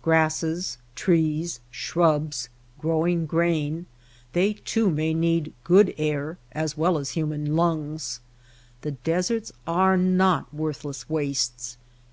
Grasses, 0.00 0.78
trees, 0.94 1.58
shrubs, 1.68 2.48
growing 2.78 3.26
grain, 3.26 3.86
they, 4.32 4.52
too, 4.52 4.88
may 4.90 5.12
need 5.12 5.52
good 5.64 5.92
air 5.98 6.38
as 6.52 6.76
well 6.76 6.98
as 6.98 7.10
human 7.18 7.56
lungs. 7.56 8.20
The 8.82 8.92
deserts 8.92 9.50
are 9.66 9.96
not 9.96 10.54
worthless 10.54 11.10
wastes. 11.10 11.78